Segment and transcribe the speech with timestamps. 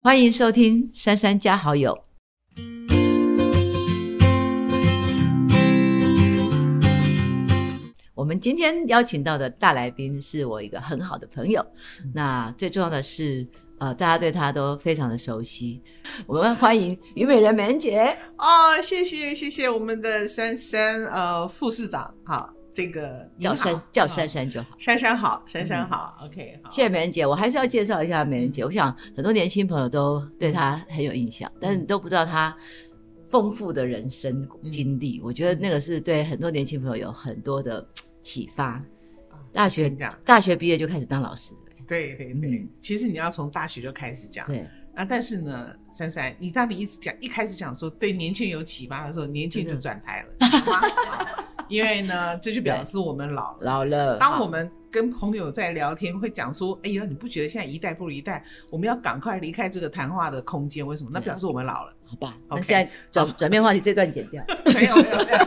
[0.00, 1.92] 欢迎收听《珊珊加好友》。
[8.14, 11.66] 我们今天邀请到的大来宾是我一个很好的朋友，
[12.14, 13.44] 那最重要的是，
[13.80, 15.82] 呃，大家对他都非常的熟悉。
[16.28, 18.16] 我们欢迎虞美人美人姐。
[18.36, 24.68] 哦，谢谢谢谢我们的珊珊呃副市长哈，这个叫珊叫珊珊就好。
[24.78, 28.64] 珊珊好，珊珊好、o k 好，谢谢美人姐，我还是要介绍一下美人姐。
[28.64, 32.56] 我想很多年轻朋友都对她很有印象，但是都不知道她
[33.28, 35.20] 丰富的人生经历。
[35.24, 37.84] 我觉得那个是对很多年轻朋友有很多的
[38.22, 38.80] 启发。
[39.52, 39.90] 大学
[40.24, 41.54] 大学毕业就开始当老师，
[41.88, 44.64] 对对对，嗯其实你要从大学就开始讲，对，
[44.94, 53.58] 啊，但是呢，珊珊，你当你一直讲一开始讲说对年轻人有启发的时候，年轻人就转台了， 因为呢，这就表示我们老了。
[53.60, 54.16] 老了。
[54.18, 58.42] 当我们跟朋友在聊天，会讲说：“哎呀，你不觉得现在一代不如一代？
[58.70, 60.86] 我们要赶快离开这个谈话的空间？
[60.86, 61.10] 为什么？
[61.12, 61.92] 那表示我们老了。
[62.06, 64.42] 好吧，那 OK 现在转转变话题，这段剪掉。
[64.74, 65.38] 没有没有没有。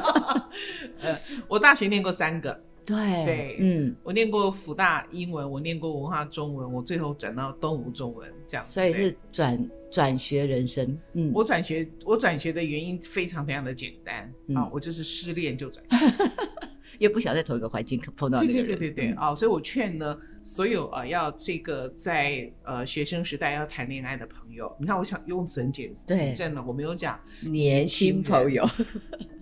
[1.02, 2.54] 呃，我大学念过三个，
[2.86, 8.74] 对对嗯，我念过福大英文，我念过文化中文，我最后转到东吴中文这样子。
[8.74, 11.00] 所以是转转学人生。
[11.14, 15.84] 嗯，我转学，我转学的原因非常非常的简单、嗯啊，我就是失恋就转。
[17.00, 18.54] 因为不想在同一个环境碰到对。
[18.54, 27.20] 对对对对嗯啊、所以我劝呢，所有啊要这个在呃学生时代要谈恋爱的朋友，你看我想用词很简对简正了，我没有讲。
[27.42, 28.64] 年轻朋友，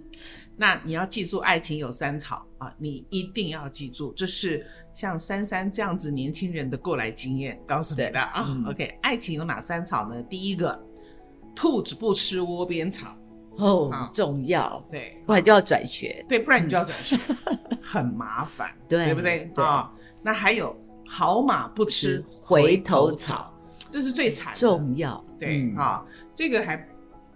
[0.62, 8.44] 那你要记住，爱情有三草啊，你一定要记住，这是像珊珊这样子年轻人的过来经验告诉你对的啊。
[8.46, 10.22] 嗯 OK，爱情有哪三草呢？
[10.24, 10.78] 第一个，
[11.56, 13.16] 兔子不吃窝边草，
[13.60, 16.26] 哦好，重要，对，不然就要转学。
[16.28, 17.18] 对，不然你就要转学，
[17.82, 19.90] 很麻烦，嗯 对对不对对啊？
[20.22, 20.76] 那还有
[21.08, 23.58] 好马不吃回回头头草，
[23.90, 24.60] 这是最惨的。
[24.60, 26.86] 重要，对嗯啊，这个还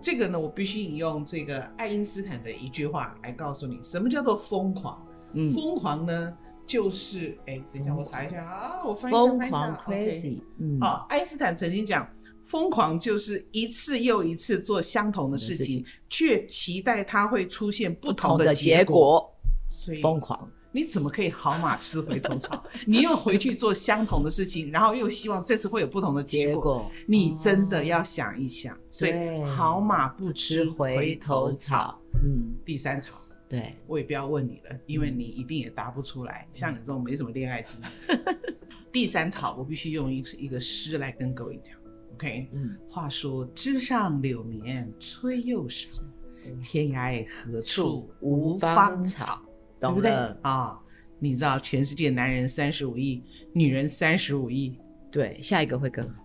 [0.04, 5.02] 这个呢，我必须引用这个爱因斯坦的一句话来告诉你，什么叫做疯狂？
[5.32, 6.38] 嗯，疯狂呢，
[6.68, 12.06] 就是哎，等一下我查一下啊，我翻译一下疯狂 crazy，嗯，哦，爱因斯坦曾经讲，
[12.44, 18.84] 疯狂就是一次又一次做相同的事事情情，却期待它会出现不不同的结。
[18.84, 19.34] 果，
[19.70, 22.66] 所以疯狂，你怎么可以好马吃回头草？
[22.88, 28.76] 你又回去做相同的事情，然后又希望这次会有不同的结果，结果你真的要想一想。
[28.90, 29.14] 所以
[29.44, 33.14] 好马不吃吃回回头草。，嗯，第三草，
[33.48, 36.48] 对，我也不要问你了，因为你一定也答不出来。
[36.52, 38.26] 像你这种没什么恋爱经验，
[38.92, 41.78] 第三草我必须用一一个诗来跟各位讲。
[42.14, 46.04] OK，嗯，话说枝上柳绵吹又少，
[46.62, 49.40] 天涯何处无芳草。
[49.90, 50.12] 对不对
[50.42, 50.80] 啊？
[51.20, 53.24] 你知道全世界男人三十五亿，
[53.54, 54.78] 女人三十五亿，
[55.12, 56.16] 对，下一个会更好，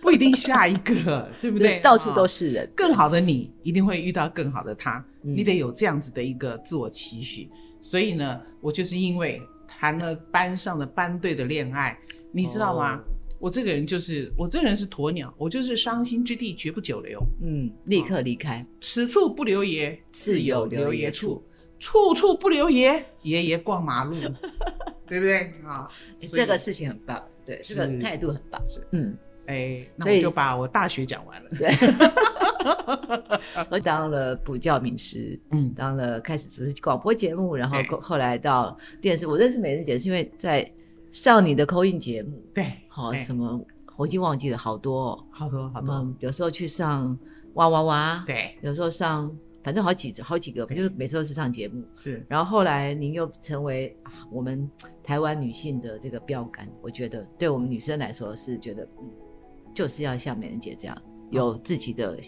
[0.00, 1.80] 不一定下一个，对不对？
[1.80, 5.04] 到处都啊是人，更好的你，一定会遇到更好的他。
[5.22, 7.50] 嗯你得有这样子的一个自我期许。
[7.80, 11.98] 所以呢，我就是因为谈了班上的班队的恋爱，
[12.32, 12.96] 你知道吗？
[12.96, 13.04] 哦
[13.40, 21.40] 我这个人就是我这个人是鸵鸟，我就是伤心之地绝不久留，嗯，立刻离开，此处不留爷，自有留爷处
[21.78, 21.98] 处。
[22.08, 24.14] 处处不留爷，爷爷逛马路，
[25.06, 25.88] 对不对啊？
[26.20, 29.16] 所以这个事情很棒，对，这个是态度很棒是，嗯，
[29.46, 31.48] 哎，那我就把我大学讲完了。
[31.58, 31.70] 对，
[33.70, 39.26] 我当了补教名师，嗯，当了开始主持广播节目，然后对后来到电视。
[39.26, 40.70] 我认识美人姐是因为在
[41.12, 43.60] 上你的口音节目，对，好、哎什么
[43.96, 45.24] 我已经忘记了好多、哦。
[45.30, 47.18] 好多好多，嗯，有时候去上
[47.54, 49.34] 哇哇哇，对，有时候上
[49.68, 51.84] 反正好几好几个，就是每次都是上节目。
[51.92, 54.66] 是然后后来您又成为啊我们
[55.02, 59.10] 台湾女性的这个标杆，我觉得对我们女生来说是觉得，嗯，
[59.74, 60.96] 就是要像美人姐这样
[61.30, 62.18] 有自己的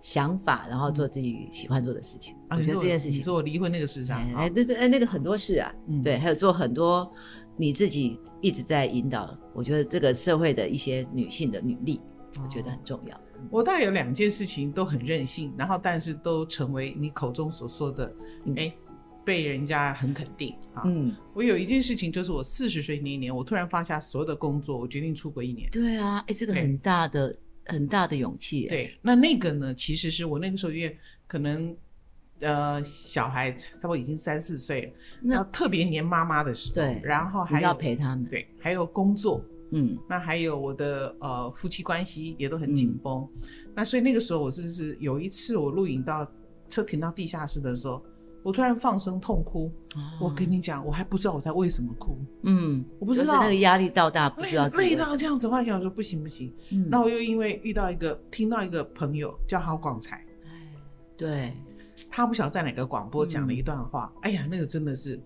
[0.00, 2.34] 想法，然后做自己喜欢做的事情。
[2.48, 7.08] 啊，我觉得这件事情你，说我离婚那个事上，哎，哎对对，哎，那个很多事啊，嗯对，还有做很多
[7.56, 12.00] 你自己一直在引导，我觉得这个社会的一些女性的女力，
[12.42, 13.16] 我觉得很重要。
[13.50, 18.12] 我大概有两件事情都很任性，然后但是都成为你口中所说的，
[18.44, 18.74] 嗯哎、
[19.24, 20.82] 被人家很肯定啊。
[20.84, 25.68] 嗯，我有一件事情，就是我四十岁那一年，我突然放下所有的工作，我决定出国一年。
[25.70, 27.36] 对啊，哎，这个很大的
[27.66, 31.74] 很大的勇气。，对，那那个呢，其实是我那个时候因为可能
[32.40, 34.92] 呃小孩差不多已经三四岁了，
[35.22, 39.42] 那特别黏妈妈的时候，对然后还要陪他们。，对，还有工作，
[39.74, 43.28] 嗯，那还有我的呃夫妻关系也都很紧绷，
[43.74, 46.26] 那所以那个时候我是是有一次我录影到
[46.70, 48.02] 车停到地下室的时候，
[48.42, 49.70] 我突然放声痛哭。
[50.20, 53.26] 我跟你，讲，我还不知道我在为什么哭，嗯，我不知道。
[53.26, 55.10] 就是那个压力到大，不知道自己累累为什么。
[55.10, 56.52] 到这样子，我还想说不行不行。
[56.70, 56.88] 嗯。
[56.90, 60.72] 那我又因为遇到一个听到一个朋友叫郝广才，哎
[61.16, 61.52] 对，
[62.10, 63.56] 他不晓得在哪个广播讲了嗯。
[63.56, 65.20] 一段话，哎呀，那个真的是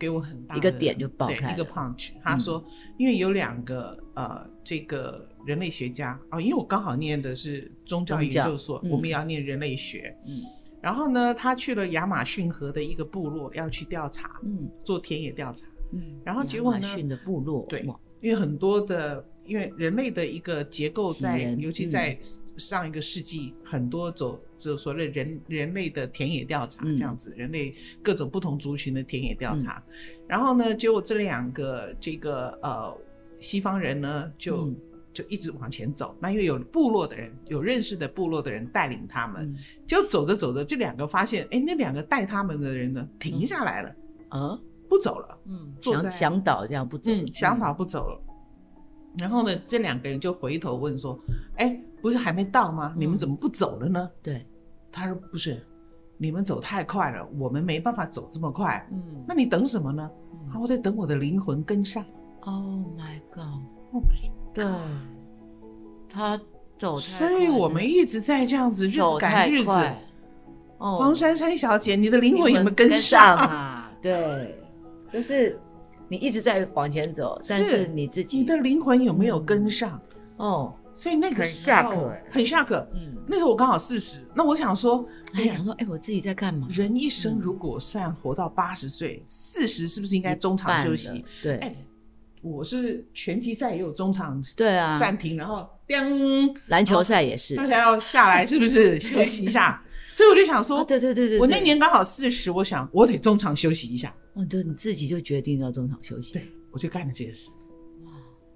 [0.00, 2.12] 给我很大的一个点就爆开一个 punch。
[2.22, 2.64] 他说，
[2.96, 8.90] 因为有两个呃，这个人类学家啊、因为我刚好念的是宗教研究所，嗯。
[8.90, 10.16] 我们也要念人类学。
[10.26, 10.42] 嗯。
[10.80, 14.70] 然后呢，他去了亚马逊河的一个部落，要去调查，嗯。
[14.82, 15.66] 做田野调查。
[15.92, 17.84] 嗯，然后结果呢亚马逊的部落，对
[18.22, 22.16] 因为很多的，因为人类的一个结构在，尤其在
[22.56, 29.82] 上一个世纪，很多走走所谓人人类的田野调查嗯这样子，人类各种不同族群的田野调查。
[30.28, 32.96] 然后呢，结果这两个这个呃
[33.40, 34.76] 西方人呢，就、嗯
[35.12, 36.16] 就一直往前走。
[36.20, 43.96] 那因为有部落的人，有认识的部落的人带领他们，嗯就走着走着，这两个发现，哎，那两个带他们的人呢，停下来了，
[44.28, 44.56] 啊
[44.88, 45.38] 不走了。
[45.46, 48.20] 嗯，想想倒这样不走，嗯，想倒不走了。
[49.18, 51.18] 然后呢，这两个人就回头问说
[51.56, 52.94] ：“哎，不是还没到吗？
[52.96, 54.46] 你们怎么不走了呢对，？”
[54.92, 55.60] 他说：“不是，
[56.16, 58.86] 你们走太快了，我们没办法走这么快。
[58.92, 60.10] 嗯那你等什么呢？
[60.32, 62.04] 嗯啊，我在等我的灵魂跟上。
[62.40, 62.54] ，Oh
[62.96, 64.64] my God，Oh my 对，
[66.08, 66.40] 他
[66.78, 69.70] 走太所以我们一直在这样子日子赶日子。
[70.78, 73.36] 哦，黄珊珊小姐，你的灵魂有没有跟上？
[73.36, 73.92] 啊？
[74.00, 74.58] 对，
[75.12, 75.60] 就是
[76.10, 79.98] 你一直在往前走，但是你自己你的灵魂有没有跟上？
[80.36, 82.88] 哦，所以那个很时候下课欸很下课。
[82.94, 86.66] 嗯，那时候我刚好四十，那我想说，还想说，哎，我自己在干嘛？
[86.70, 91.24] 人一生如果算活到八十岁，四十是不是应该中场休息？
[91.42, 91.72] 对哎，
[92.42, 99.80] 我是拳击赛也有中场对啊，暂停，然后叮，篮球赛也是，大家要下来是不是 休息一下？
[100.08, 107.50] 所以我就想啊，说，对对对对，我那年刚好四十，我想我得中场休息一下，哦，对，你自己就决定要中场休息，对我就干了这件事。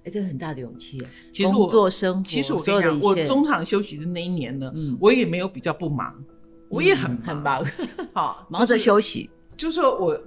[0.05, 1.09] 哎，这很大的勇气耶。
[1.33, 6.23] 其实我做生活，其实我跟你讲，我中场休息的那一年呢，嗯我也没有比较不忙，
[6.69, 7.65] 我也很嗯很忙，
[8.13, 10.19] 好 忙着，休息，就是说我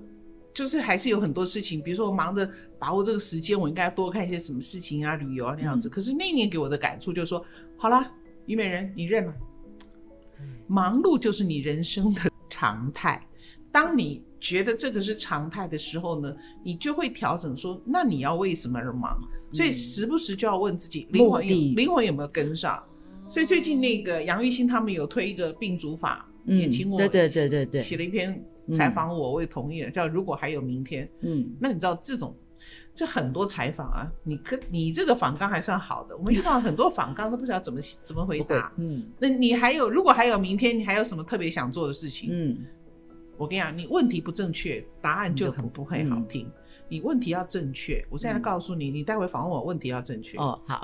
[0.54, 2.50] 就是还是有很多事情，比如说我忙着
[2.80, 5.88] 把握这个时间，我应该多看一些什么事情啊，旅游啊那样子。
[5.88, 7.46] 嗯可是那一年给我的感触就是说，
[7.78, 8.12] 好了，
[8.48, 9.34] 虞美人，你认了，
[10.66, 13.24] 忙碌就是你人生的常态。
[13.72, 19.20] 当你觉得这个是常态的时候呢，你就会调整说，那你要为什么而忙？
[19.54, 22.82] 所以时不时就要问自己，灵魂有灵魂有没有跟上？
[23.30, 28.44] 所以最近那个杨玉兴他们有推一个病主法，嗯也请我对对对对对写了一篇
[28.74, 31.10] 采访我，我也同意了，叫如果还有明天。
[31.22, 32.36] 嗯，那你知道这种，
[32.94, 38.74] 这很多采访啊，你跟你这个访纲还算好的，我们遇到很多访纲都不知道怎么怎么回答，。
[38.78, 42.30] 嗯那你还有如果还有明天，你还有什么特别想做的事情？
[42.32, 42.58] 嗯，
[43.38, 46.52] 我跟你讲，你问题不正确，答案就很不会好嗯听。
[46.90, 50.38] 你问题要正确，我现在告诉你，你待会访问我，问题要正确。
[50.38, 50.82] 哦，好，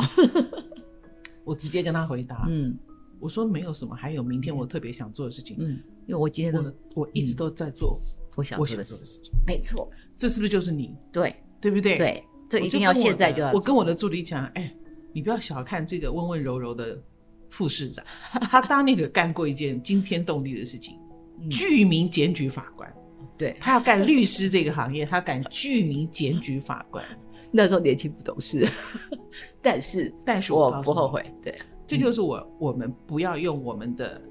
[1.46, 2.78] 我直接跟他回答，嗯
[3.20, 5.56] 我说没有什么，还有明天我特别想做的事情。
[5.60, 7.98] 嗯，因为我今天都是我我一直都在做
[8.36, 10.94] 我想我做的事情，没错，这是不是就是你？
[11.12, 11.98] 对对不对？
[11.98, 13.60] 对，这一定要现在就要做。
[13.60, 14.76] 我跟我的助理讲，哎，
[15.14, 17.02] 你不要小看这个温温柔柔的
[17.50, 18.04] 副市长，
[18.34, 21.13] 他当那个干过一件惊天动地的事情，嗯
[21.50, 22.92] 具名检举法官。
[23.38, 27.04] 对，他要干律师这个行业，他敢具名检举法官，
[27.52, 28.68] 那时候年轻不懂事，
[29.62, 31.26] 但是但是我不后，悔。
[31.42, 34.22] 对，这就是我我们不要用我们的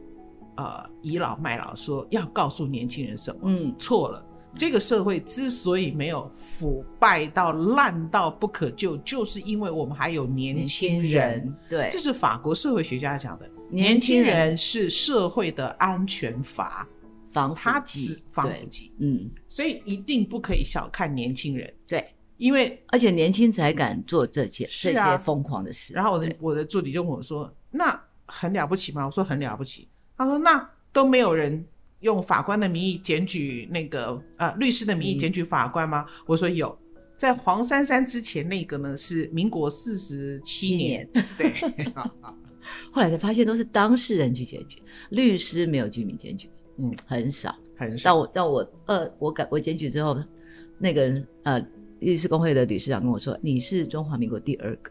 [0.56, 4.24] 呃倚老卖老说要告诉年轻人什么，嗯错了。
[4.54, 11.54] 这个社会之所以没有腐败到烂到不可救，就是因为我们还有年轻人。
[11.68, 16.86] 对这，是法国社会学家讲的，年轻人是社会的安全阀，
[17.30, 22.06] 防他腐剂，只防对腐剂，嗯，所以一定不可以小看年轻人，对，
[22.36, 25.94] 因为而且年轻才敢做这件这些疯狂的事。
[25.94, 31.64] 然后我的我的助理就问我说：“那很了不起吗？”我说：“很了不起。”他说：“那都没有人
[32.02, 35.18] 用法官的名义检举那个呃律师的名义嗯。
[35.18, 36.76] 检举法官吗？”我说：“有。”
[37.16, 41.52] 在黄珊珊之前那个呢是民国四十七年，对，
[42.90, 47.54] 后来才发现都是当事人去检举，律师没有居民检举，嗯，很少。
[47.76, 48.10] 很少。
[48.10, 50.18] 到我到我呃我改我检举之后，
[50.78, 51.64] 那个人呃
[52.00, 54.90] 律师工会的理事长跟我说，你是中华民国第二个。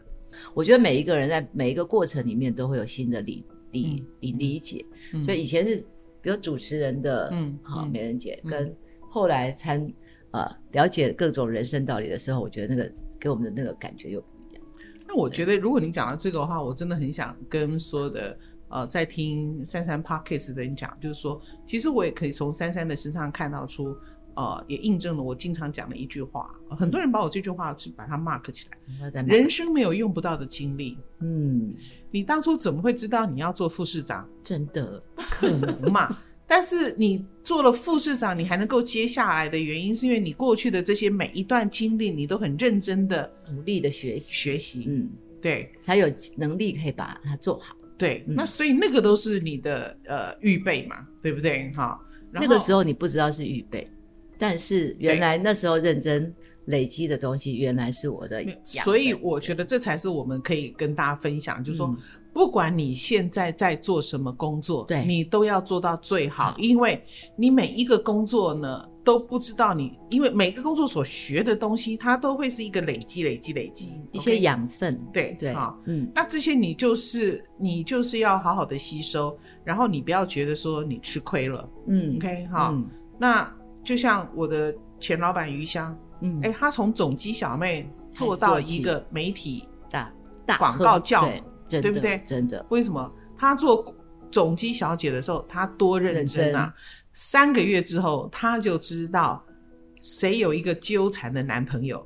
[0.54, 4.06] 我觉得每一个人在每一个过程里面都会有新的理理嗯。
[4.20, 5.22] 理理解，嗯。
[5.22, 5.84] 所以以前是
[6.22, 8.76] 比如主持人的嗯好嗯美人姐，嗯跟
[9.10, 9.86] 后来参
[10.30, 14.64] 呃了解各种人生道理的时候，我觉得那个给我们的那个感觉又不一样。
[15.06, 18.38] 那我觉得，如果你讲到这个的话，我真的很想跟所有的
[18.68, 23.94] 呃在听珊珊 podcast 的人讲，就是说，其实我也可以从珊珊的身上看到出，
[24.34, 31.74] 呃，也印证了我经常讲的一句话，呃很多人把我这句话是把它 mark 起来，人生没有用不到的经历，嗯，
[32.10, 34.28] 你当初怎么会知道你要做副市长？
[34.42, 36.14] 真的，不可能嘛！
[36.46, 45.08] 但是你做了副市长，你还能够接下来的原因，是因为你过去的这些每一段经历，你都很认真的努力的学习，学习，嗯，
[45.40, 45.72] 对。
[45.80, 47.74] 才有能力可以把它做好。
[47.96, 48.34] 对，嗯。
[48.34, 51.72] 那所以那个都是你的呃预备嘛，对不对？
[51.74, 51.98] 哈，
[52.30, 53.90] 那个时候你不知道是预备，
[54.38, 56.34] 但是原来那时候认真
[56.66, 58.56] 累积的东西，原来是我的养。
[58.64, 61.96] 所以我觉得这才是我们可以跟大家分享，就是说，嗯。
[62.34, 65.04] 不管你现在在做什么工作，对。
[65.04, 67.04] 你都要做到最好好，因为
[67.36, 74.40] 你每一个工作呢都不知道你，因为每个工作所学的东西，它都会是一个累积、累积、累积一些？
[74.40, 82.46] 养分，对对好，嗯，那这些你就是你就是要好好的吸收，然后你不要觉得说你吃亏了嗯，OK？
[82.50, 82.88] 哈、嗯。
[83.18, 89.68] 那就像我的前老板余香，嗯，哎、他从总机小妹做到一个媒体。
[89.90, 90.10] 大
[90.46, 91.28] 大广告喝教
[91.68, 92.22] 对对不对？
[92.26, 93.12] 真的，为什么？
[93.36, 93.94] 他做
[94.30, 96.72] 总机小姐的时候，他多认真啊！
[97.12, 99.44] 三个月之后，他就知道
[100.00, 102.04] 谁有一个纠缠的男朋友，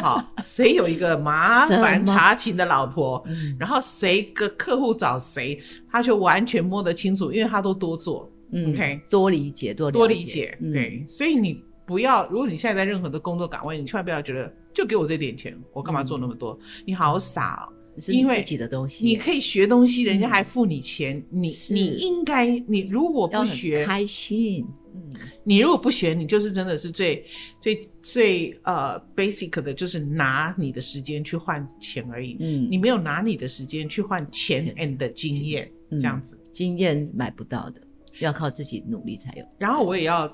[0.00, 3.54] 好， 谁有一个麻烦查勤的老婆， 嗯。
[3.60, 10.72] 然后谁个客户找谁，他就完全摸得清楚，因为他都多做，嗯 OK 多理解多了多理解，嗯。
[10.72, 16.58] 对，所以你不要，如果你现在在任何的工作岗位，你千万不要觉得就给我这点钱，我干嘛做那么多？
[16.84, 17.72] 你好傻哦！
[17.98, 27.24] 是因为自己的东西，你可以学东西，人家嗯还付你钱，你你应该，你如果不学，开心，嗯，你如果不学，你就是真的是最
[27.58, 32.36] 最最呃 basic 的，就是拿你的时间去换钱而已。
[32.40, 36.38] 嗯，你没有拿你的时间去换钱钱 and 经验，嗯这样子。
[36.52, 37.80] 经验买不到的，
[38.20, 39.44] 要靠自己努力才有。
[39.58, 40.30] 然后我也要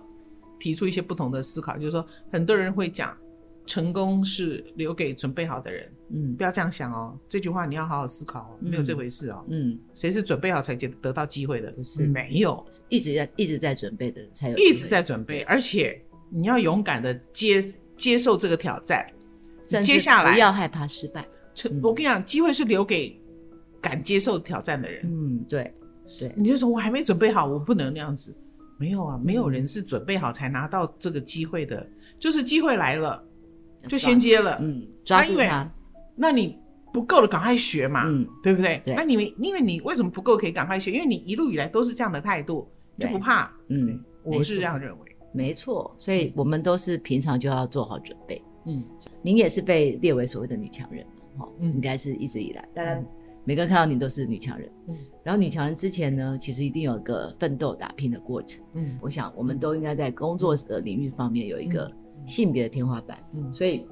[0.59, 3.17] 提出一些不同的思考，就是说，很多人会讲，
[3.67, 7.19] 成功是留给准备好的人，嗯不要这样想哦。
[7.29, 9.45] 这句话你要好好思考哦，没有这回事哦。
[9.49, 11.71] 嗯，谁是准备好才得得到机会的？
[11.73, 17.63] 不是没有，一直在一直在准备的人才有，一直在准备，而且你要勇敢的接
[17.97, 19.07] 接受这个挑战。
[19.83, 21.27] 接下来不要害怕失败。
[21.83, 23.19] 我跟你讲，机会是留给
[23.81, 25.03] 敢接受挑战的人。
[25.05, 25.73] 嗯，对，
[26.07, 28.35] 对你就说我还没准备好，我不能那样子。
[28.79, 31.87] 没有啊，没有人是准备好才拿到这个机会的，
[32.19, 33.23] 就是机会来了
[33.87, 34.59] 就先接了。
[34.61, 35.73] 嗯，抓那因为住它，
[36.17, 36.59] 那你
[36.93, 38.81] 不够了，赶快学嘛，嗯，对不对？
[38.85, 40.91] 对那你们因为你为什么不够可以赶快学？
[40.91, 43.53] 因为你一路以来都是这样的态度，你就不怕。
[43.69, 45.17] 嗯，我是这样认为。
[45.33, 48.43] 没错，所以我们都是平常就要做好准备。
[48.67, 48.83] 嗯，
[49.23, 51.07] 您也是被列为所谓的女强人
[51.37, 53.07] 嘛，哈、嗯应该是一直以来，大家嗯
[53.45, 54.71] 每个人看到你都是女强人。
[54.89, 58.65] 嗯然后女强人之前呢，其实一定有一个奋斗打拼的过程。
[58.75, 61.91] 嗯我想我们都应该在工作的领域方面有一个
[62.27, 63.19] 性别的天花板。
[63.33, 63.87] 嗯所以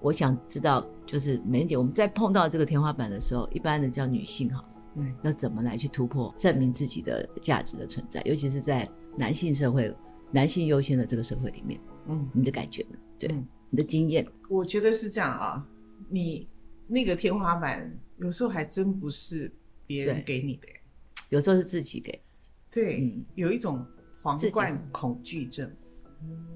[0.00, 9.92] 我想知道，就是美玲姐，我们在碰到这个天花板的时候，一般的叫女性哈，嗯要怎么来去突破，证明自己的价值的存在，尤其是在男性社会、
[10.30, 12.98] 男性优先的这个社会里面，嗯，你的感觉呢？
[13.18, 15.66] 对，嗯你的经验，我觉得是这样啊。
[16.08, 16.46] 你
[16.86, 19.52] 那个天花板有时候还真不是
[19.86, 20.24] 别人对。
[20.24, 20.68] 给你的，
[21.30, 22.20] 有时候是自己给，
[22.70, 23.24] 对，嗯。
[23.34, 23.84] 有一种
[24.22, 25.70] 皇冠恐惧症。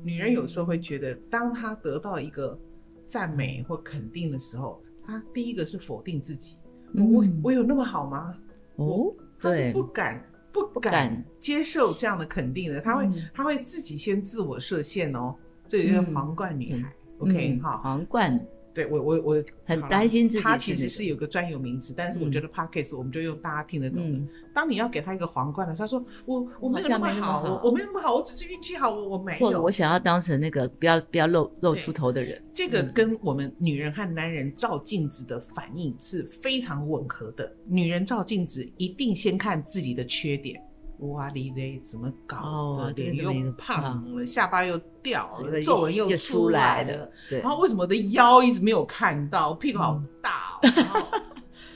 [0.03, 2.59] 女人有时候会觉得，当她得到一个
[3.07, 6.57] 赞美或肯定的时候，她第一个是否定自己。
[6.95, 7.41] 我嗯。
[7.45, 8.35] 我有那么好吗？
[8.77, 11.25] 哦，她是不敢不敢敢。
[11.39, 13.29] 接受这样的肯定的，她会嗯。
[13.35, 15.37] 她会自己先自我设限哦。
[15.69, 16.15] 这就是嗯。
[16.15, 16.83] 皇冠女嗯。
[16.83, 16.97] 孩。
[17.19, 18.47] OK，嗯好，皇冠，
[18.83, 24.19] 对我我我很担心自己她其实是有个专有名词，但是我嗯觉得 podcast 我们就用大家听得懂的。
[24.19, 29.47] 嗯当你要给他一个皇冠的时候，他说我我没有那么好，我我没有那么好，我只是运气好，我我没有。
[29.47, 37.51] 或者我想要当成那个不要不要露露出头的人，这个嗯跟我们女人和男人照镜子的反应是非常吻合的。
[37.65, 40.61] 女人照镜子一定先看自己的缺点，
[41.01, 43.03] 哇哩嘞，怎么搞哦的？
[43.03, 47.11] 脸又胖了，下巴又掉了，皱纹又出来了。
[47.29, 49.55] 对，然后为什么我的腰一直没有看到？
[49.55, 51.01] 屁股好大、哦，然后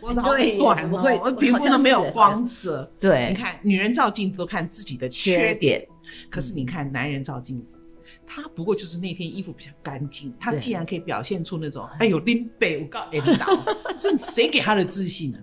[0.00, 2.90] 脖子好对短我皮肤都没有光泽。
[3.00, 5.88] 对，你看，女人照镜子都看自己的缺缺点，
[6.30, 7.80] 可是你看男人照镜子，
[8.26, 13.46] 他不过就是那天衣服比较干净，他对既然可以表现出那种哎呦拎背我告 M 倒，
[13.98, 15.38] 这 谁给他的自信呢？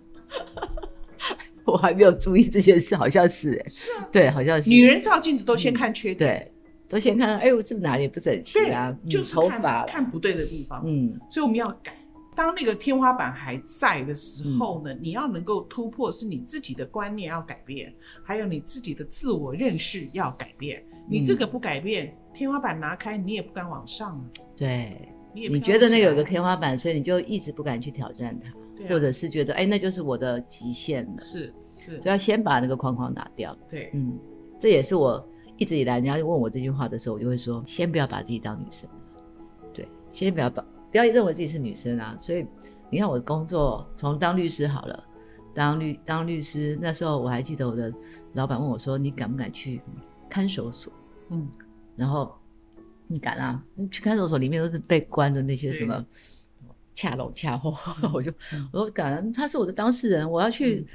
[1.65, 6.51] 我还没有注意这件事，好像是哎，是啊，对，好像是女人照镜子都先看缺点，对，
[6.87, 8.95] 都先看，哎，我是不是哪里不整齐对啊？
[9.03, 11.95] 嗯就是看头发，看不对的地方，嗯，所以我们要改。
[12.33, 20.81] 当那个天花板还在的时候嗯呢，你要能够突破，是你自己的观念要改变，还有你自己的自我认识要改变。
[21.09, 24.23] 你这个不改变，天花板拿开，你也不敢往上啊，
[24.55, 24.97] 对，
[25.33, 28.49] 你也你觉得那有个天花板，所以你就一直不敢去挑战它，
[28.89, 33.57] 或者是觉得哎，那就是我的极限了，是是就，要先把那个框框拿掉。
[33.69, 34.17] 对，嗯，
[34.59, 35.25] 这也是我
[35.57, 38.89] 一直以来，人家问我这句话的时候，我就会说，先不要把自己当女生，
[39.73, 42.15] 对，先不要把不要认为自己是女生啊。
[42.19, 42.45] 所以
[42.89, 45.03] 你看我的工作，从当律师好了，
[45.53, 47.93] 当律当律师那时候我还记得我的
[48.33, 49.81] 老板问我说，你敢不敢去
[50.29, 50.91] 看守所？
[51.29, 51.47] 嗯，
[51.95, 52.33] 然后
[53.07, 53.63] 你敢啊？
[53.75, 56.05] 你去看守所里面都是被关的那些什么
[56.93, 57.73] 恰拢恰后，
[58.13, 58.31] 我就
[58.71, 60.85] 我说敢啊，他是我的当事人，我要去，嗯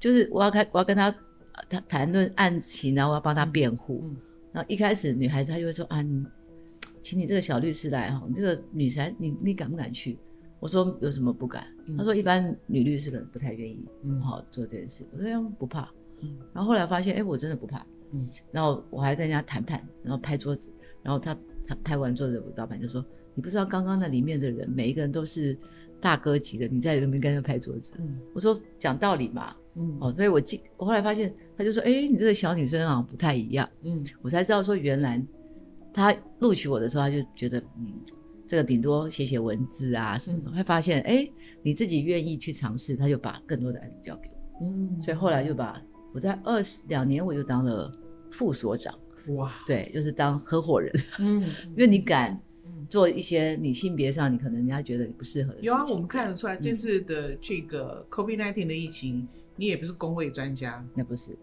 [0.00, 1.08] 就是我要开我要跟他
[1.52, 4.00] 呃他谈论案情，然后我要帮他辩护。
[4.04, 4.16] 嗯
[4.52, 6.24] 然后一开始女孩子她就会说啊，你
[7.02, 10.16] 请你这个小律师来哈，你这个女孩你你敢不敢去？
[10.60, 11.66] 我说有什么不敢？
[11.88, 15.04] 嗯他说一般女律师可能不太愿意，嗯好做这件事。
[15.12, 15.90] 我说哎不怕。
[16.20, 17.84] 嗯然后后来发现，哎，我真的不怕。
[18.12, 20.70] 嗯然后我还跟人家谈判，然后拍桌子，
[21.02, 23.04] 然后他他拍完桌子，我老板就说
[23.34, 25.56] ：“你不知道刚刚那里面的人，每一个人都是
[26.00, 27.94] 大哥级的，你在那边跟他拍桌子。
[27.98, 33.68] 嗯”我说：“讲道理嘛。”嗯哦，所以我记，我后来发现，他就说：“哎，你这个小女生好像不太一样。
[33.82, 35.20] 嗯”我才知道说，原来
[35.92, 37.92] 他录取我的时候，他就觉得，嗯，
[38.46, 41.28] 这个顶多写写文字啊什么什么，会发现，哎，
[41.62, 44.64] 你自己愿意去尝试，他就把更多的案子交给我。
[44.64, 47.90] 嗯，所以后来就把我在二十两年，我就当了
[48.30, 48.96] 副所长。
[49.30, 51.42] 哇，对，就是当合伙人，嗯，
[51.74, 52.40] 因为你敢嗯
[52.88, 55.66] 做一些你性别上你可能人家觉得你不适合的事情。
[55.66, 59.26] 有啊，我们看得出来，嗯这次的这个 COVID-19 的疫情，
[59.56, 61.36] 你也不是工会专家，那不是。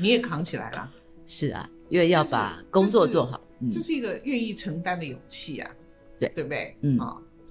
[0.00, 0.92] 你也扛起来了，
[1.26, 3.70] 是啊，因为要把工作做好，嗯。
[3.70, 5.70] 这，是一个愿意承担的勇气啊，
[6.18, 6.28] 对。
[6.34, 6.76] 对不对？
[6.82, 6.98] 嗯。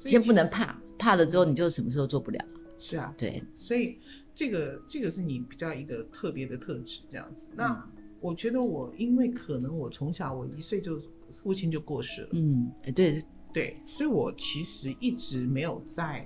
[0.06, 2.46] 先不能怕，怕了之后你就什么时候做不了。
[2.78, 3.98] 是啊，对，所以
[4.36, 7.50] 这个这个是你比较一个特别的特质，这样子。
[7.56, 11.00] 那嗯我觉得我因为可能我从小我一岁就
[11.44, 13.24] 父亲就过世了，嗯，哎，对，
[13.58, 16.24] 对，所以我其实一直没有在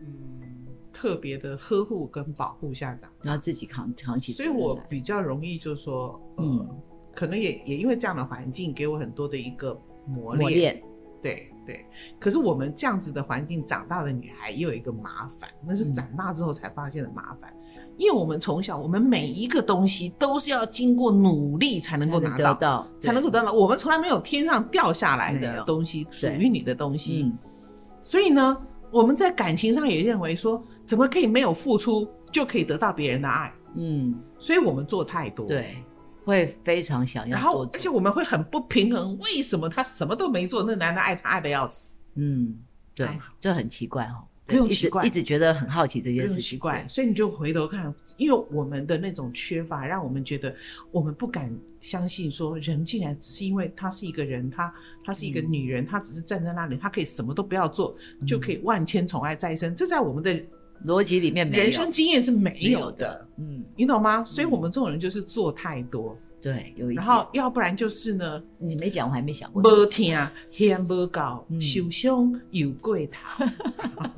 [0.00, 6.82] 嗯特别的呵护跟保护下长，然后自己扛扛起所以，我比较容易就说，呃，嗯
[7.14, 10.82] 可能也也因为这样的环境给我很多的一个磨练，磨练，
[11.22, 11.86] 对对。
[12.18, 17.54] 可是我们这样子的环境长大的女孩也有一个麻烦，那是嗯长大之后才发现的麻烦。
[17.96, 23.52] 因为我们从小，我们每一个东西都是要经过努力才能够拿到，到，才能够得到。
[23.52, 27.22] 我们从来没有天上掉下来的东西，属于你的东西。
[27.22, 27.38] 嗯，
[28.02, 28.56] 所以呢，
[28.90, 33.52] 我们在感情上也认为说，怎么可以没有付出就可以得到别人的爱？
[33.74, 35.46] 嗯，所以我们做太多。。
[35.46, 35.76] 对，
[36.24, 41.98] 会非常想要然后而且我们会很不平衡，为什么他什么都没做，那男的爱他爱的要死？
[42.14, 42.58] 嗯，
[42.94, 43.08] 对，
[43.40, 50.54] 这很奇怪哦，不用奇怪一直觉得很好奇这件事情，奇怪，所以你就回头看，因为我们的那种缺乏，让我们觉得
[50.90, 51.50] 我们不敢
[51.80, 54.74] 相信，说人竟然只是因为她是一个人，她
[55.04, 55.52] 她是一个嗯。
[55.52, 58.26] 女人，她只是站在那里，她可以什么都不要做，嗯。
[58.26, 60.44] 就可以万千宠爱在身，这在我们的
[60.86, 64.24] 逻辑里面没有人生经验是没有的，，嗯，你懂吗？
[64.24, 69.62] 所以我们这种人就是做太多，对，有一然点后要不然就是呢，你没讲，我还没想过。
[69.62, 70.18] 没听，
[70.50, 73.44] 嫌无够，嗯受伤有过头。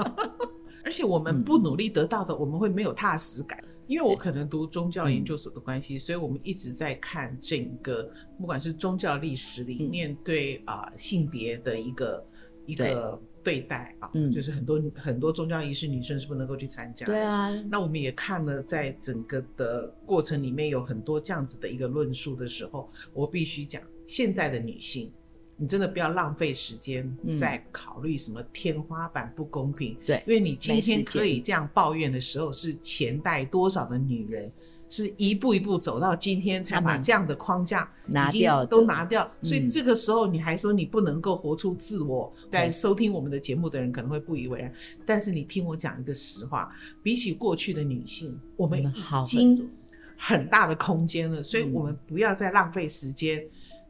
[0.82, 3.62] 而且我们不努力得到的，我们会没有踏实感。
[3.86, 8.10] 因为我可能读宗教研究所的关系，所以我们一直在看整个，
[8.40, 12.26] 不管是宗教历史里嗯面对啊、性别的一个
[12.64, 17.12] 一个对待啊，嗯就是很多很多宗教仪式女生是不能够去参加的。
[17.12, 25.12] 对啊，那我们也看了，在整个的过程里面有很多这样子的一个论述的时候，我必须讲，现在的女性，
[25.56, 34.50] 你真的不要浪费时间嗯在考虑什么天花板不公平，对因为你今天可以这样抱怨的时候，是前代多少的女人。
[34.88, 39.28] 是一步一步走到今天，才把这样的框架拿掉都拿掉。
[39.42, 44.72] 所以嗯这个时候你还说你不能够活出自我，在收听我们的节目的人可能会不以为然。
[45.04, 46.70] 但是你听我讲一个实话，
[47.02, 49.68] 比起过去的女性，我们已经
[50.16, 53.44] 很大的空间了，所以嗯我们不要再浪费时间。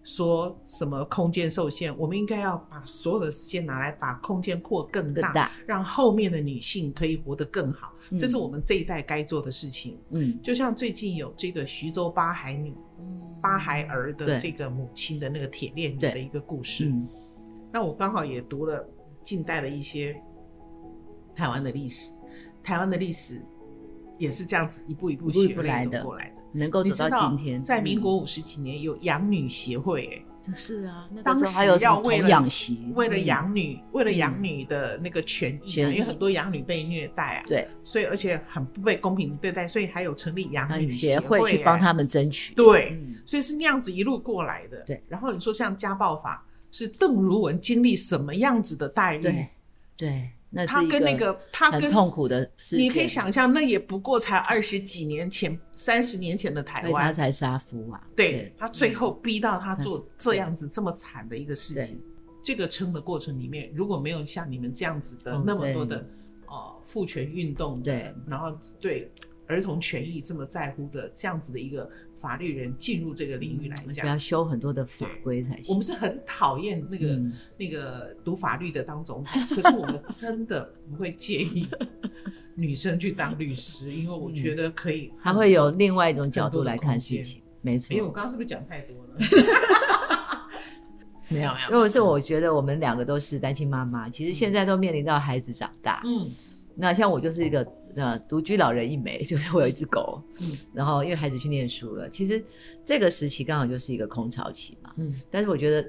[0.04, 8.18] 说什么空间受限，我们应该要把所有的时间拿来把空间扩更大，更大，让后面的女性可以活得更好，嗯。
[8.18, 9.98] 这是我们这一代该做的事情。
[10.10, 12.74] 嗯，就像最近有这个徐州八孩女、
[13.40, 17.08] 八孩儿的这个母亲的那个铁链女的一个故事，嗯
[17.72, 18.86] 那我刚好也读了
[19.24, 20.14] 近代的一些
[21.34, 22.12] 台湾的历史，
[22.62, 23.42] 台湾的历史
[24.18, 26.43] 也是这样子一步一步一步一血泪步来走过来的。
[26.54, 28.00] 能够走你知道到今天，在民嗯。
[28.00, 42.54] 国五十几年有养女协会、欸，就是啊，那当时个时候还要为了养媳，为了嗯养女，为了养女的那个权益因为很多养女被虐待啊，对，所以而且很不被公平对待，所以还有成立养女协会去帮他们争取。
[42.54, 43.16] 对，嗯。
[43.26, 44.82] 所以是那样子一路过来的。
[44.86, 49.20] 对，然后你说像家暴法，是邓如文经历什么样子的待遇？
[49.20, 49.48] 对。
[49.96, 57.12] 对，那他跟那个他跟痛苦的事件，你可以想象，那也不过才二十几年前、三十年前的台湾他。
[57.12, 58.00] 才杀夫啊。
[58.14, 62.00] 对他最后逼到他做这样子这么惨的一个事情，
[62.42, 66.06] 这个撑的过程里面，如果没有像你们这样子的哦那么多的
[66.46, 68.14] 呃父权运动的，对。
[68.26, 69.10] 然后对
[69.46, 71.90] 儿童权益这么在乎的这样子的一个
[72.24, 75.64] 法律人进入这个领域来讲，要修很多的法规才行。
[75.68, 81.68] 我们是很讨厌那个、嗯那个读法律的当总统，可是我们真的不会介意
[82.54, 88.00] 女生去当律师，因为我觉得可以，他会有另外一种角度来看事情，没错哎、。
[88.00, 89.16] 我刚刚是不是讲太多了？
[91.28, 96.00] 没 有没有，如果是我觉得我们两个都是单亲妈妈，其实现在都面临到孩子长大。
[96.06, 96.30] 嗯
[96.76, 97.64] 那像我就是一个
[97.96, 102.42] 呃独居老人一枚， 就是我有一只狗，嗯然后因为孩子去念书了，其实
[102.84, 104.92] 这个时期刚好就是一个空巢期嘛。
[104.96, 105.82] 嗯但是我觉得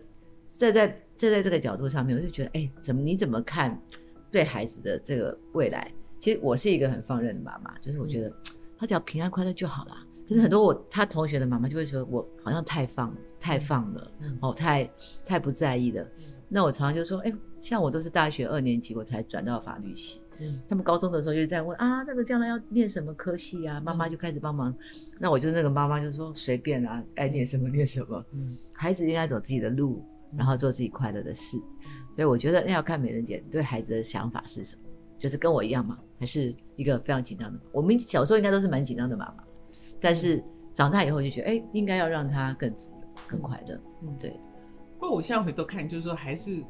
[0.53, 0.87] 站在
[1.17, 3.79] 站在这个角度上面，我就觉得，哎、怎么你怎么看
[4.31, 5.91] 对孩子的这个未来？
[6.19, 8.31] 其实我是一个很放任的妈妈，就是我觉得、
[8.77, 10.03] 他只要平安快乐就好啦。
[10.27, 14.89] 可是很多我他同学的妈妈就会说我好像太放太放了，嗯哦，太
[15.23, 16.03] 太不在意了。
[16.49, 23.79] 那我常常就说，哎、像我都是大学二年级我才转到法律系，嗯他们高中的时候就在问啊，那个将来要念什么科系啊？
[23.79, 24.75] 妈妈就开始帮忙。
[25.19, 28.23] 那我就是那个妈妈，就说随便啊，爱念什么念什么。
[28.33, 30.03] 嗯 孩子应该走自己的路，
[30.37, 31.57] 然后做自己快乐的事。
[32.15, 34.81] 所以我觉得那要看美人姐对孩子的想法是什么，
[35.19, 35.97] 就是跟我一样嘛？
[36.19, 37.59] 还是一个非常紧张的？
[37.71, 39.43] 我们小时候应该都是蛮紧张的妈妈，
[39.99, 40.41] 但是
[40.73, 43.79] 长大以后就觉得，哎、应该要让他更自由、更快乐。
[44.03, 44.29] 嗯对，
[44.99, 46.63] 不过我现在回头看，就是说还是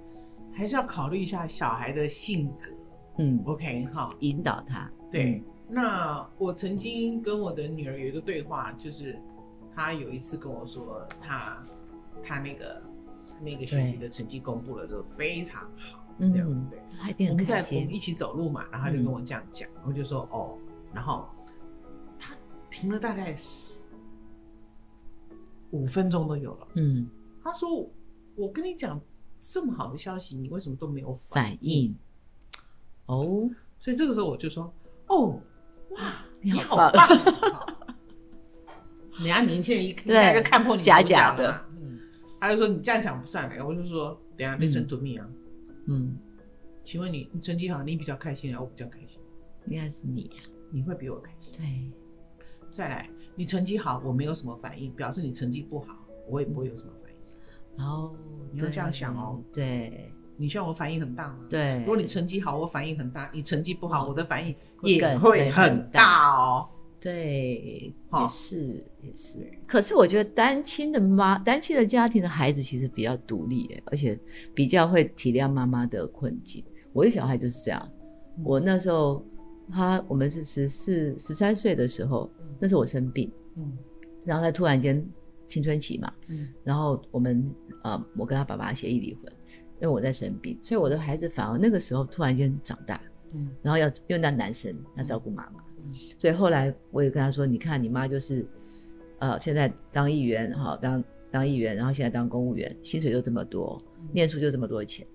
[0.51, 2.71] 还是要考虑一下小孩的性格。
[3.17, 4.89] 嗯，OK 好，引导他。
[5.11, 9.17] 对，那我曾经跟我的女儿有一个对话，就是
[9.73, 11.63] 她有一次跟我说，她
[12.23, 12.81] 她那个
[13.41, 16.79] 那个学习的成绩公布了之后非常好，嗯这样子对。
[16.99, 17.61] 他一定我们在。
[17.61, 20.57] 我们一起走路嘛，然后她就跟我这样讲，我就说哦，
[20.93, 21.27] 然后
[22.19, 22.33] 她
[22.69, 23.37] 停了大概
[25.71, 26.67] 五分钟都有了。
[26.75, 27.09] 嗯，
[27.43, 27.89] 她说
[28.35, 28.99] ：“我跟你讲
[29.41, 31.95] 这么好的消息，你为什么都没有反应。
[33.05, 34.73] 哦，所以这个时候我就说
[35.07, 35.39] ：“哦，
[35.91, 37.75] 哇，你你好棒好棒！”
[39.19, 41.65] 人家年轻人一一下就看破你假假的。
[41.77, 41.99] 嗯，
[42.39, 45.29] 他就说你这样讲不算的，我就说等下 listen to me 啊，
[45.87, 46.17] 嗯，
[46.83, 49.21] 请问你你成绩好，你比较开心啊，我比较开心，
[49.67, 50.51] 应该是你啊。
[50.71, 51.57] 你会比我开心。
[51.57, 51.91] 对，
[52.69, 55.95] 再来，你成绩好，我没有什么反应，表示你成绩不好，
[56.27, 57.17] 我也不会有什么反应。
[57.77, 58.13] 然后
[58.51, 59.41] 你要这样想哦。
[59.53, 61.39] 对你希望我反应很大吗？
[61.49, 66.67] 对，如果你成绩好，我反应很大；你成绩不好，嗯我的反应也会会很很大哦。
[66.99, 69.51] 对，哦也是也是。
[69.67, 74.19] 可是我觉得单亲的妈、单亲的家庭的孩子其实比较独立耶，而且
[74.53, 76.63] 比较会体谅妈妈的困境。
[76.93, 77.81] 我的小孩就是这样。
[78.37, 79.23] 嗯我那时候
[79.71, 83.77] 他我们是十四、十三岁的时候，那时候我生病，嗯
[84.25, 85.07] 然后他突然间
[85.47, 87.49] 青春期嘛，嗯然后我们
[87.83, 89.31] 呃，我跟他爸爸协议离婚，
[89.85, 92.99] 因为我在生病，所以我的孩子反而那个时候突然间长大，
[93.35, 98.43] 嗯然后要因为那男生要照顾妈妈，嗯所以后来我也跟他说，你看你妈就是，
[99.19, 105.05] 呃，现在当议员哈，当当议员，然后现在当公务员，薪水就这么多，嗯念书就这么多钱，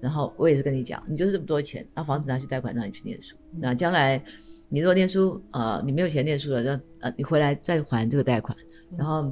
[0.00, 4.18] 然后我也是跟你讲，你就是这么多钱，那房子拿去贷款让你去念书，嗯那将来
[4.70, 8.56] 你如果念书，呃，你没有钱念书了，那呃，你回来再还这个贷款，
[8.90, 9.24] 嗯然后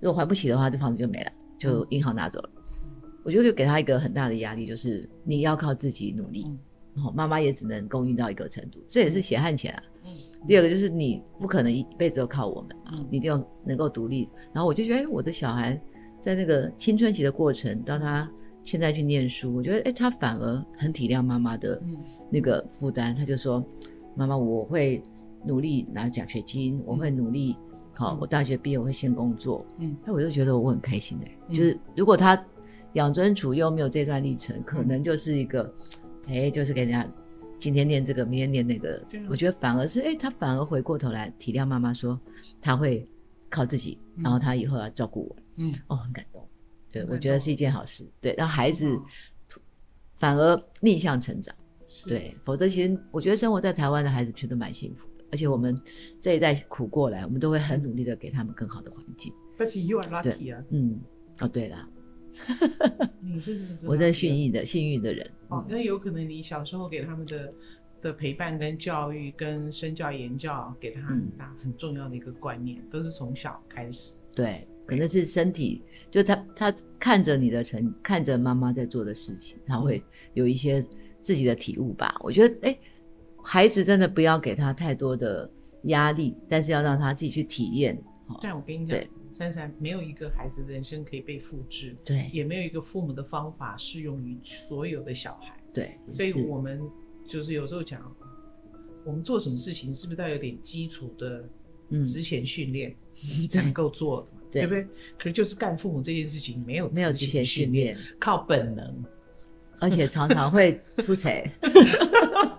[0.00, 2.50] 如果还不起的话，这房子就没了，就银行拿走了。
[3.26, 6.58] 我觉得就给他一个很大的压力，就是你要靠自己努力，嗯。
[6.94, 9.82] 然后妈妈也只能供应到一个程度，这也是血汗钱啊。
[10.04, 10.14] 嗯。
[10.46, 13.06] 第二个就是你不可能一辈子都靠我们嘛，嗯。
[13.10, 14.28] 你一定要能够独立。
[14.52, 15.78] 然后我就觉得，哎，我的小孩
[16.20, 18.30] 在那个青春期的过程，到他
[18.62, 21.98] 现在去念书，我觉得，哎，他反而很体谅妈妈的嗯。
[22.30, 23.60] 那个负担，他就说，
[24.14, 25.02] 妈妈，我会
[25.44, 27.56] 努力拿奖学金，我会努力，
[27.96, 28.18] 好、嗯。
[28.20, 29.66] 我大学毕业我会先工作。
[29.80, 29.96] 嗯。
[30.06, 31.54] 那，我就觉得我很开心哎、嗯。
[31.54, 32.40] 就是如果他
[32.96, 35.72] 养尊处优没有这段历程，可嗯能就是一个，
[36.28, 37.06] 哎、就是给人家
[37.58, 39.02] 今天念这个，明天念那个。
[39.28, 42.18] 我觉得反而是，哎、他反而回过头来体谅妈妈，说
[42.60, 43.06] 他会
[43.50, 46.42] 靠自己，嗯然后他以后要照顾我，嗯哦，很感动。
[46.90, 48.06] 对，我觉得是一件好事。
[48.20, 49.02] 对，让孩子哦
[50.18, 51.54] 反而逆向成长。
[51.88, 55.78] 是对，否则其实我觉得生活在台湾的孩子其实都蛮幸福的，而且我们
[56.20, 59.32] 这一代苦过来，我们都会很努力的给他们更好的环境。
[59.58, 60.64] ，But you are lucky 啊。
[60.70, 60.98] 嗯，
[61.40, 61.88] 哦对啦，
[63.20, 63.92] 你是怎么知道？
[63.92, 67.52] 我在训育的幸运的人，哦，那有可能你小时候给他们的
[68.00, 74.14] 的陪伴跟教育跟身教言教，给他很大、很重要的一个观念，都是从小开始。
[74.34, 80.02] 对，可能是身体，就他他看着你的成，看着妈妈在做的事情，他会
[80.34, 80.84] 有一些
[81.22, 82.14] 自己的体悟吧。
[82.20, 82.78] 我觉得，哎，
[83.42, 85.50] 孩子真的不要给他太多的
[85.84, 88.00] 压力，但是要让他自己去体验。
[88.42, 88.98] 但我跟你讲，
[89.36, 95.94] 珊珊没有一个孩子的人生可以被复制，对，也没有一个父母的方法适用于所有的小孩，对。
[96.10, 96.80] 所以我们
[97.26, 98.10] 就是有时候讲，
[99.04, 101.46] 我们做什么事情是不是都要有点基础的
[102.06, 102.96] 之前训练
[103.50, 104.84] 才能够做，对不对？
[105.18, 109.04] 可能就是干父母这件事情没有没有之前训练，靠本能，
[109.80, 111.44] 而且常常会出 彩。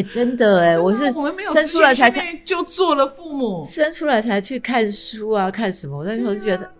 [0.00, 2.10] 哎，真的哎，我是我们没有生出来才
[2.44, 5.98] 就做了父母，生出来才去看书啊，看什么？
[5.98, 6.70] 我那时候就觉得，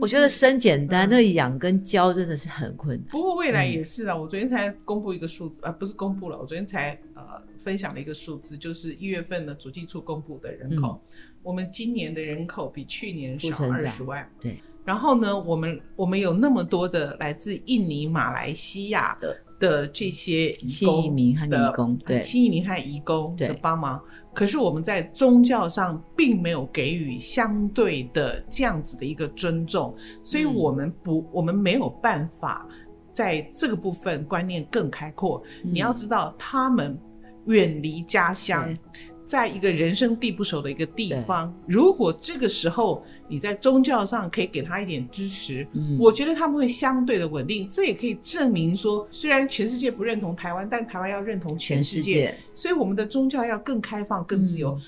[0.00, 3.06] 我觉得生简单，那养跟教真的是很困难。
[3.10, 7.22] 不过未来也是啊，我昨天才公布一个数字啊，不是公布了，我昨天才呃
[7.58, 10.98] 分享了一个数字，就是一月份的主计处公布的人口，
[11.42, 14.26] 我们今年的人口比去年少二十万。
[14.40, 19.36] 对，然后呢，我们我们有那么多的来自印尼、马来西亚的。
[19.64, 22.22] 的这些新移民和移工，对。
[22.22, 23.98] 新移民和移工的帮忙，
[24.34, 32.68] 可是我们在宗教上并没有给予相对的这样子的一个尊重，所以我们不，我们没有办法
[33.10, 35.42] 在这个部分观念更开阔。
[35.62, 36.98] 你要知道，他们
[37.46, 38.76] 远离家乡。
[39.24, 45.66] 在一个人生地不熟的一个地方，如果这个时候你在宗教上可以给他一点支持，
[45.98, 47.68] 我觉得他们会相对的稳定。
[47.68, 54.78] 这也可以证明说，虽然全世界不认同台湾，但台湾要认同全世界，所以我们的宗教要更开放、更自由。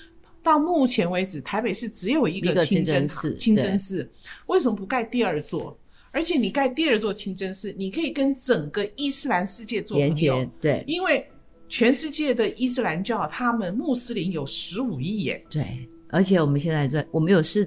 [0.43, 4.09] 到目前为止，台北市只有一个清真寺，清真寺
[4.45, 5.77] 为什么不盖第二座？
[6.11, 11.27] 而且你盖第二座清真寺，你可以跟整个伊斯兰世界做朋友，对，因为。
[11.69, 15.43] 全世界的伊斯兰教，他们穆斯林有十五亿耶。
[15.49, 17.65] 对，而且我们现在在，我们有试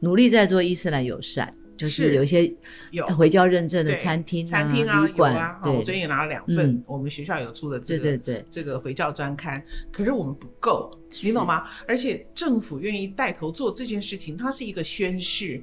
[0.00, 2.52] 努力在做伊斯兰友善，就是有一些
[2.90, 5.60] 有回教认证的餐厅、餐厅啊、旅馆啊。
[5.64, 9.62] 我最近也拿了两份，我们学校有出的这个对对对这个回教专刊。
[9.90, 10.90] 可是我们不够，
[11.22, 11.64] 你懂吗？
[11.86, 15.62] 而且政府愿意带头做这件事情，它是一个宣誓。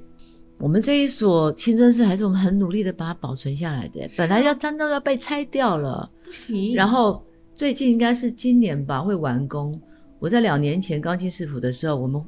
[0.58, 6.74] 我们这一所清真寺还是我们很努力的把它保存下来的，本来要真的要被拆掉了，不行。
[6.74, 7.22] 然后。
[7.56, 9.80] 最近应该是今年吧，会完工。
[10.18, 12.22] 我在两年前刚进市府的时候，我们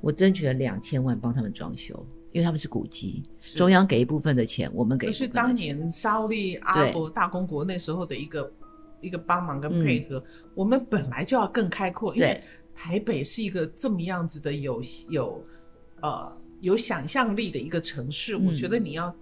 [0.00, 1.94] 我争取了两千万帮他们装修，
[2.32, 3.22] 因为他们是古迹，
[3.56, 5.10] 中央给一部分的钱，我们给。
[5.12, 8.52] 是当年沙利阿伯大公国那时候的一个
[9.00, 10.22] 一个帮忙跟配合。
[10.54, 12.42] 我们本来就要更开阔，因为
[12.74, 15.44] 台北是一个这么样子的有有
[16.00, 18.36] 呃有想象力的一个城市。
[18.36, 19.14] 我觉得你要。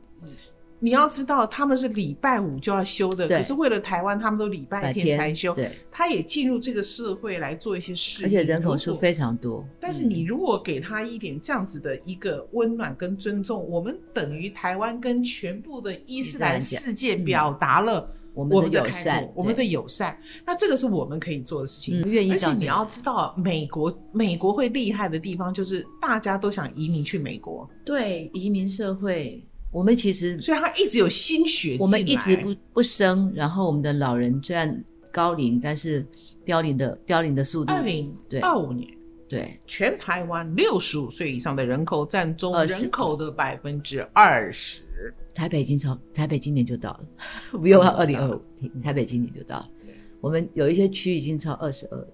[0.83, 5.55] 你要知道，他们是礼拜五就要休的，可是为了台湾，他们都礼拜天才休。
[5.55, 9.62] 对，他也进入这个社会来做一些事，而且人口数非常多。
[9.79, 20.19] 但是你如果给他一点这样子的一个温暖跟尊重，我们等于台湾跟全部的伊斯兰世界表达了我们的友善，我们的友善。
[20.47, 22.01] 那这个是我们可以做的事情。
[22.09, 22.33] 愿意。
[22.33, 27.69] 而且你要知道，美国美国会厉害的地方就是大家都想移民去美国。
[27.85, 29.45] 对，移民社会。
[29.72, 31.76] 我们其实，所以他一直有心血。
[31.78, 36.04] 我们一直不不生，然后我们的老人虽然高龄，但是
[36.44, 37.72] 凋零的凋零的速度。
[37.72, 38.90] 二零二五年，
[39.28, 44.83] 对，全台湾六十五岁以上的人口占总人口的百分之二十。
[45.33, 47.00] 台北已经超，台北今年就到了，
[47.56, 48.42] 不用二零二五，
[48.83, 49.70] 台北今年就到了。
[50.20, 52.09] 我们有一些区已经超二十二，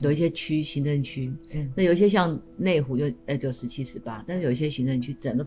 [0.00, 5.46] 有一些区行政区，嗯，那有一些像内湖就呃就十七十八，但是有一些行政区整个。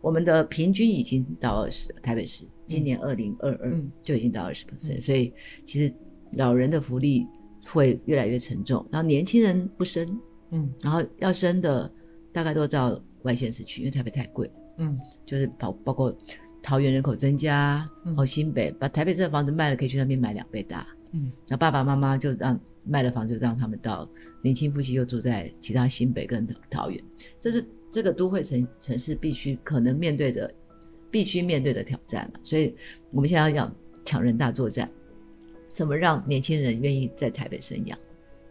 [0.00, 5.32] 我们的平均已经到二十，台北市今年二零二二就已经到二十 percent，所以
[5.64, 5.92] 其实
[6.32, 7.26] 老人的福利
[7.66, 8.86] 会越来越沉重。
[8.92, 10.06] 然后年轻人不生，
[10.50, 11.90] 嗯，然后要生的
[12.32, 16.16] 大概都到外县市去，因为台北太贵，嗯，就是包包括
[16.62, 24.08] 桃园人口增加，然后新北把台北这个房子卖了，可以去那边买两倍大，嗯，那爸爸妈妈就让卖了房子，让他们到
[24.42, 27.02] 年轻夫妻又住在其他新北跟桃园，
[27.40, 27.66] 这是。
[27.90, 30.52] 这个都会城城市必须可能面对的，
[31.10, 32.74] 必须面对的挑战所以
[33.10, 33.70] 我们现在要
[34.04, 34.90] 抢人大作战，
[35.68, 37.98] 怎么让年轻人愿意在台北生养？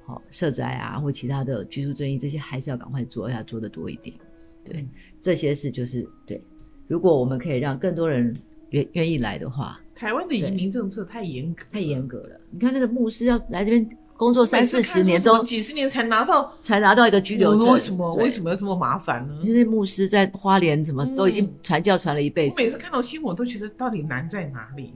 [0.06, 4.16] 好，社宅啊，或其他的居住正义这些，还是要赶快做，要做的多一点。
[4.64, 4.88] 对，
[5.20, 6.42] 这些事就是对。
[6.88, 8.34] 如果我们可以让更多人
[8.70, 12.40] 愿愿意来的话，台湾的移民政策太严格，太严格了。
[12.52, 19.40] 你看那个牧师要来这边工作三四十年都几十年才拿到才拿到一个居留证，为什么为什么要这么麻烦呢？
[19.44, 22.56] 因为牧师在花莲怎么都已经传教传了一辈子。
[22.58, 24.96] 我每次看到新闻都觉得到底难在哪里？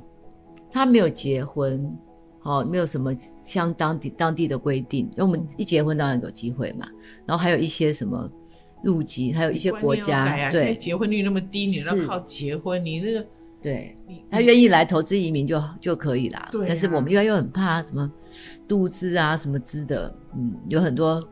[0.72, 1.96] 他没有结婚，
[2.42, 5.06] 哦，没有什么像当地当地的规定。
[5.12, 6.88] 因为我们一结婚当然有机会嘛，
[7.26, 8.28] 然后还有一些什么
[8.84, 13.24] 入籍，还有一些国家对结婚率那么低，你要靠结婚，你那个。
[13.62, 13.96] 对，
[14.30, 16.50] 他愿意来投资移民就就可以啦。
[16.52, 18.12] 对，但是我们又又很怕什么
[18.68, 21.24] 度资啊什么资的，嗯，有很多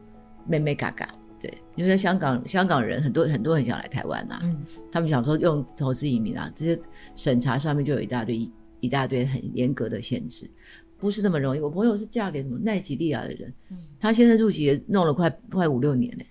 [0.48, 1.10] 妹妹嘎嘎。
[1.42, 4.62] 对，因为香港香港人很多很多很想来台湾呐，嗯，
[4.92, 6.80] 他们想说用投资移民啊，这些
[7.16, 10.52] 审查上面就有一大堆一大堆很严格的限制，
[10.98, 11.60] 不是那么容易。
[11.62, 13.54] 我朋友是嫁给什么奈及利亚的人，
[14.00, 16.24] 他现在入籍也弄了快快五六年呢，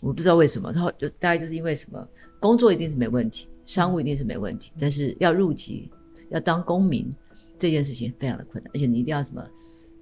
[0.00, 2.08] 我不知道为什么，他就大概就是因为什么
[2.40, 3.46] 工作一定是没问题。
[3.66, 5.90] 商务一定是没问题，但是要入籍、
[6.30, 7.14] 要当公民
[7.58, 9.42] 这件事情非常的困难，而且你一定要什么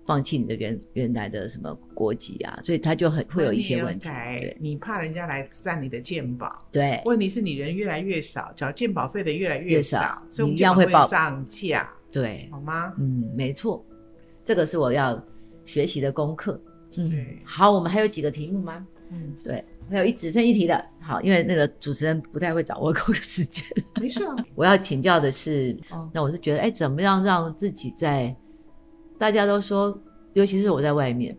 [0.05, 4.09] 放弃你的原原来的什么国籍啊，所以他就很会有一些问题。
[4.59, 12.93] 你怕人家来占你的鉴宝，对，问题是你人越来越少，缴鉴保费的越来越少，所以一样会报涨价，对，好吗？
[12.99, 13.85] 嗯，没错，
[14.45, 15.25] 这个是我要
[15.65, 16.61] 学习的功课。
[16.99, 18.87] 嗯，好，我们还有几个题目吗？
[19.13, 23.63] 嗯，对，还有一只剩一题的，好，因为那个主持人不太会掌握够时间，
[24.01, 24.35] 没事啊。
[24.57, 25.77] 我要请教的是，
[26.15, 28.35] 那我是觉得，哎，怎么样让自己在
[29.19, 30.01] 大家都说，
[30.33, 31.37] 尤其是我在外面，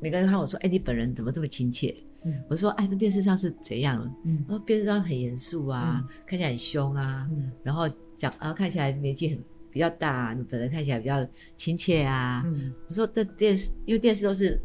[0.00, 1.94] 每个人看我说，哎，你本人怎么这么亲切？
[2.24, 3.96] 嗯，我说，哎，那电视上是怎样？
[4.24, 7.30] 嗯，然后电视上很严肃啊，看起来很凶啊，
[7.62, 9.38] 然后讲，然后看起来年纪很
[9.70, 11.24] 比较大，你本人看起来比较
[11.56, 12.42] 亲切啊。
[12.44, 14.60] 嗯，我说，这电视，因为电视都是。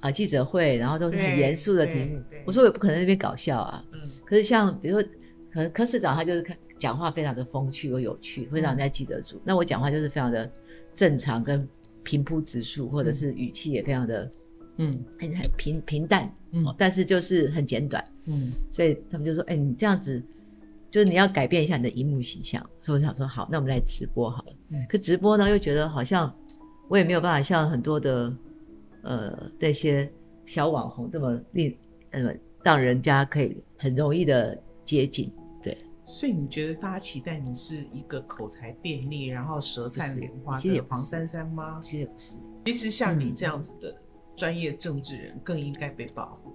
[0.00, 2.22] 啊，记者会，然后都是很严肃的题目。
[2.44, 3.84] 我说我也不可能那边搞笑啊。
[3.92, 4.00] 嗯。
[4.24, 5.08] 可是像比如说，
[5.50, 9.40] 可能柯市长他就是看讲话非常的风趣又有趣，会让人家记得住。
[9.42, 10.50] 那我讲话就是非常的
[10.94, 11.66] 正常跟
[12.02, 14.30] 平铺直述，或者是语气也非常的
[14.76, 18.52] 嗯很很平平淡，嗯，但是就是很简短，嗯。
[18.70, 20.22] 所以他们就说：“哎，你这样子，
[20.90, 24.86] 就是你要改变一下你的荧幕形象。”所以我想说：“好，那我们来直播好了。”嗯。
[24.88, 26.32] 可直播呢，又觉得好像
[26.88, 28.30] 我也没有办法像很多的。
[29.06, 30.12] 呃，那些
[30.44, 31.78] 小网红这么令
[32.10, 35.78] 呃让人家可以很容易的接近，对。
[36.04, 41.80] 所以你觉得大家期待你是一个口才便利，然后舌灿莲花的黄珊珊吗？
[41.84, 42.36] 其实也不是。
[42.64, 43.96] 其实像你这样子的
[44.34, 46.52] 专业政治人更应该被保护。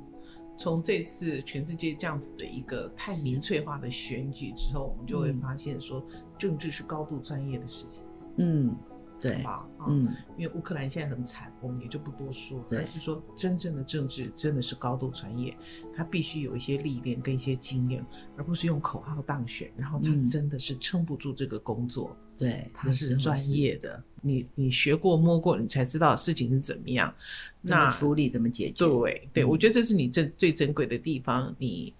[0.57, 6.05] 从这次全世界这样子的一个太民粹化的选举之后，我们就会发现说，
[6.37, 8.05] 政治是高度专业的事情。
[8.37, 8.75] 嗯。
[9.21, 9.65] 对吧？
[9.87, 12.65] 嗯，因为乌克兰现在很惨，我们也就不多说。
[12.69, 15.55] 但是说真正的政治真的是高度专业，
[15.95, 18.03] 他必须有一些历练跟一些经验，
[18.35, 19.71] 而不是用口号当选。
[19.77, 22.17] 然后他真的是撑不住这个工作。
[22.37, 24.03] 对，他是专业的。
[24.21, 27.13] 你你学过摸过，你才知道事情是怎么样。
[27.61, 28.87] 那处理怎么解决？
[28.87, 31.55] 对对，我觉得这是你最最珍贵的地方。
[31.59, 31.93] 你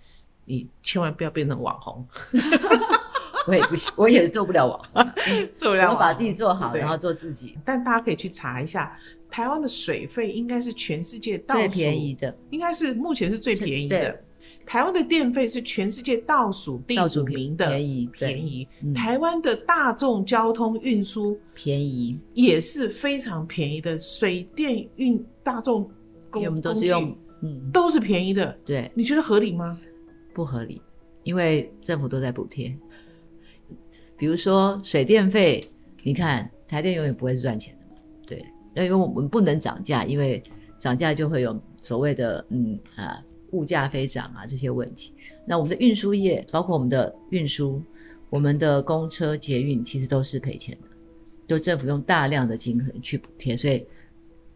[0.46, 2.08] 你千万不要变成网红。
[3.48, 5.14] 我也不行，我也做不了网，
[5.56, 5.92] 做不了。
[5.92, 7.58] 我把自己做好，然后做自己。
[7.66, 8.98] 但大家可以去查一下，
[9.30, 14.22] 台湾的水费应该是全世界倒数最便宜的，应该是目前是最便宜的。
[14.66, 18.68] 台湾的电费是全世界倒数第五名的，便宜便宜。
[18.96, 24.00] 台湾的大众交通运输便宜，也是非常便宜的。
[24.00, 25.90] 水电运大众
[26.30, 28.56] 公我们都是用，嗯，都是便宜的。
[28.64, 29.78] 对，你觉得合理吗？
[30.34, 30.82] 不合理，
[31.24, 32.74] 因为政府都在补贴。
[34.22, 35.68] 比如说水电费，
[36.04, 40.44] 你看台电永远不会是赚钱的嘛，对，那因为我们不能涨价，因为
[40.78, 45.12] 涨价就会有所谓的嗯啊物价飞涨啊这些问题。
[45.44, 47.82] 那我们的运输业，包括我们的运输、
[48.30, 50.88] 我们的公车、捷运，其实都是赔钱的，
[51.48, 53.84] 就政府用大量的金额去补贴，所以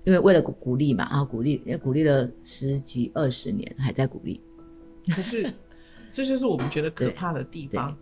[0.04, 4.40] 因为为了鼓励嘛，啊鼓励，也鼓励了十几二十年，还在鼓励。
[5.10, 5.52] 可是
[6.12, 7.98] 这就是我们觉得可怕的地方。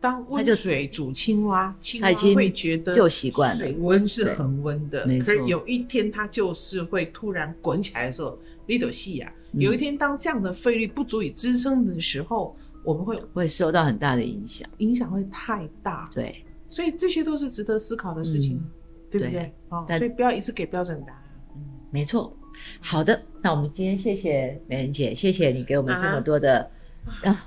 [0.00, 5.04] 当温水煮青蛙，青蛙会觉得就习惯水温是恒温的。
[5.18, 9.32] 可是有一天它就是会突然滚起来的时候，力斗细啊。
[9.52, 16.08] 有一天当这样的费率不足以支撑的时候，我们会会受到很大的影响，影响会太大。
[16.14, 18.62] 对，所以这些都是值得思考的事情，
[19.10, 19.52] 对不对？
[19.70, 21.22] 哦，所以不要一直给标准答案。
[21.56, 22.36] 嗯，没错。
[22.80, 26.60] 好的，那我们今天谢谢美人姐，谢谢你给我们这么多的。
[26.60, 26.66] 啊，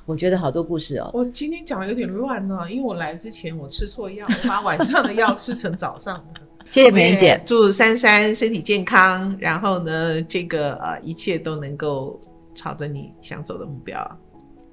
[0.05, 1.09] 我觉得好多故事哦。
[1.13, 6.41] 我今天讲的有点乱呢，因为我来之前我吃错药，我把晚上的药吃成早上的。
[6.71, 12.19] 谢谢美人姐，祝珊珊身体健康，然后呢，这个呃一切都能够
[12.55, 14.19] 朝着你想走的目标。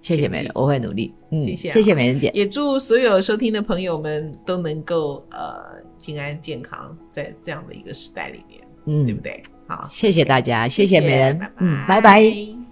[0.00, 1.12] 谢谢美人，我会努力。
[1.32, 2.30] 嗯，谢谢，谢谢美人姐。
[2.32, 5.60] 也祝所有收听的朋友们都能够呃
[6.00, 8.60] 平安健康，在这样的一个时代里面。
[8.86, 9.42] 嗯对不对？
[9.66, 12.67] 好，谢谢大家，谢谢美人拜，嗯，拜拜。